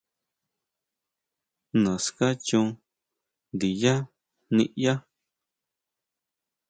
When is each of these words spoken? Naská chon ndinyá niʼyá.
Naská 1.83 2.27
chon 2.45 2.67
ndinyá 3.53 3.95
niʼyá. 4.55 4.93